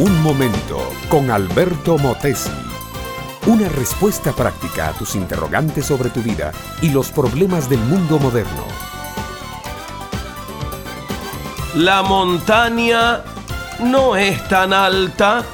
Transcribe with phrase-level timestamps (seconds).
[0.00, 0.78] Un momento
[1.10, 2.48] con Alberto Motesi.
[3.44, 8.64] Una respuesta práctica a tus interrogantes sobre tu vida y los problemas del mundo moderno.
[11.74, 13.22] La montaña
[13.80, 15.44] no es tan alta,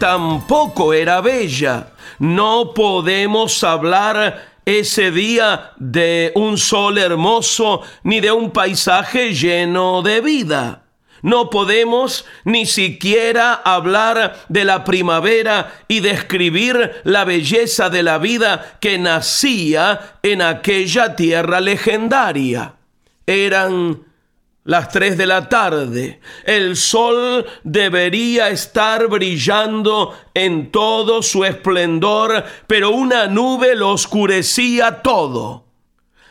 [0.00, 1.92] tampoco era bella.
[2.18, 10.20] No podemos hablar ese día de un sol hermoso ni de un paisaje lleno de
[10.20, 10.83] vida.
[11.24, 18.76] No podemos ni siquiera hablar de la primavera y describir la belleza de la vida
[18.78, 22.74] que nacía en aquella tierra legendaria.
[23.26, 24.04] Eran
[24.64, 26.20] las tres de la tarde.
[26.44, 35.64] El sol debería estar brillando en todo su esplendor, pero una nube lo oscurecía todo.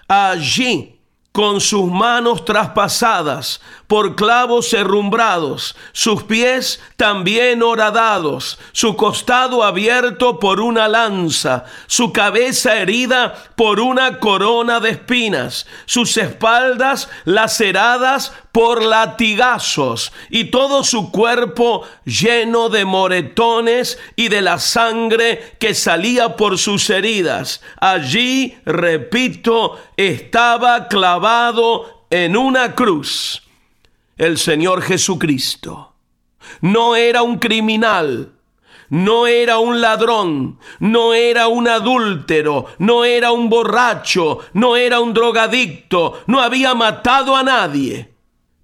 [0.08, 0.94] Allí
[1.34, 3.60] con sus manos traspasadas
[3.94, 12.76] por clavos herrumbrados, sus pies también horadados, su costado abierto por una lanza, su cabeza
[12.76, 21.84] herida por una corona de espinas, sus espaldas laceradas por latigazos y todo su cuerpo
[22.04, 27.62] lleno de moretones y de la sangre que salía por sus heridas.
[27.80, 33.43] Allí, repito, estaba clavado en una cruz
[34.18, 35.94] el Señor Jesucristo.
[36.62, 38.34] No era un criminal,
[38.90, 45.14] no era un ladrón, no era un adúltero, no era un borracho, no era un
[45.14, 48.14] drogadicto, no había matado a nadie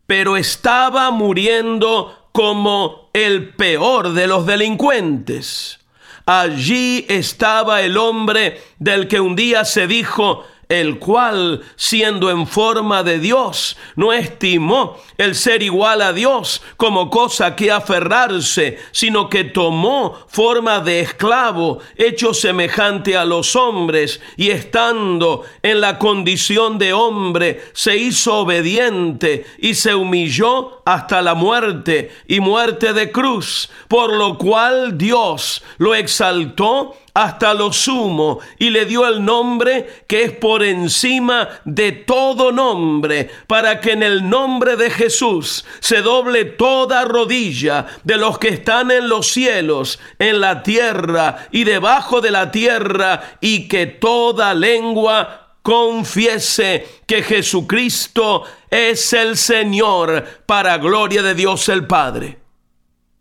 [0.10, 5.82] pero estaba muriendo como el peor de los delincuentes.
[6.26, 13.02] Allí estaba el hombre del que un día se dijo, el cual, siendo en forma
[13.02, 19.46] de Dios, no estimó el ser igual a Dios como cosa que aferrarse, sino que
[19.46, 26.94] tomó forma de esclavo, hecho semejante a los hombres, y estando en la condición de
[26.94, 34.14] hombre, se hizo obediente y se humilló hasta la muerte y muerte de cruz, por
[34.14, 40.32] lo cual Dios lo exaltó hasta lo sumo y le dio el nombre que es
[40.32, 47.06] por encima de todo nombre, para que en el nombre de Jesús se doble toda
[47.06, 52.52] rodilla de los que están en los cielos, en la tierra y debajo de la
[52.52, 61.70] tierra, y que toda lengua confiese que Jesucristo es el Señor para gloria de Dios
[61.70, 62.40] el Padre.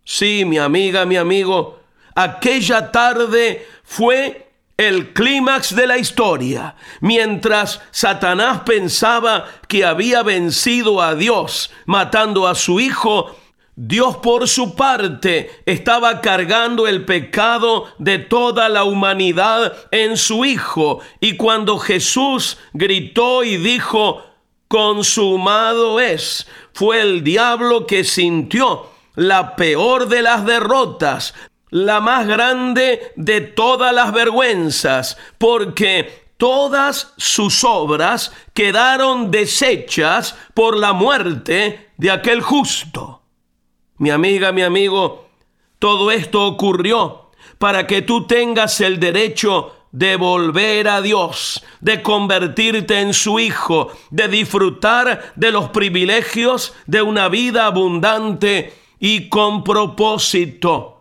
[0.05, 1.78] Sí, mi amiga, mi amigo,
[2.19, 6.75] aquella tarde fue el clímax de la historia.
[7.01, 13.37] Mientras Satanás pensaba que había vencido a Dios matando a su hijo,
[13.77, 20.99] Dios por su parte estaba cargando el pecado de toda la humanidad en su Hijo.
[21.21, 24.25] Y cuando Jesús gritó y dijo,
[24.67, 31.35] consumado es, fue el diablo que sintió la peor de las derrotas,
[31.71, 40.93] la más grande de todas las vergüenzas, porque todas sus obras quedaron deshechas por la
[40.93, 43.23] muerte de aquel justo.
[43.99, 45.29] Mi amiga, mi amigo,
[45.79, 53.01] todo esto ocurrió para que tú tengas el derecho de volver a Dios, de convertirte
[53.01, 60.98] en su hijo, de disfrutar de los privilegios de una vida abundante y con propósito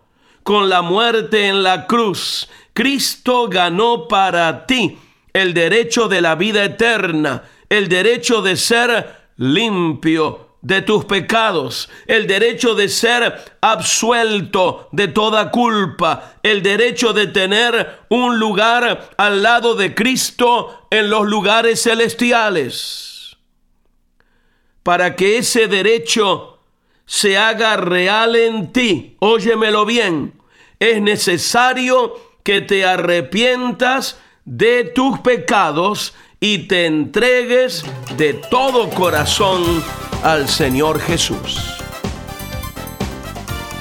[0.48, 4.98] con la muerte en la cruz, Cristo ganó para ti
[5.34, 12.28] el derecho de la vida eterna, el derecho de ser limpio de tus pecados, el
[12.28, 19.76] derecho de ser absuelto de toda culpa, el derecho de tener un lugar al lado
[19.76, 23.36] de Cristo en los lugares celestiales.
[24.82, 26.62] Para que ese derecho
[27.06, 30.37] se haga real en ti, óyemelo bien,
[30.80, 32.14] es necesario
[32.44, 37.84] que te arrepientas de tus pecados y te entregues
[38.16, 39.84] de todo corazón
[40.24, 41.60] al Señor Jesús.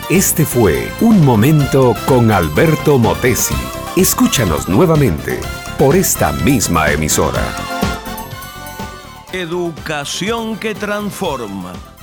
[0.09, 3.55] Este fue Un Momento con Alberto Motesi.
[3.97, 5.41] Escúchanos nuevamente
[5.79, 7.43] por esta misma emisora.
[9.33, 11.73] Educación que transforma.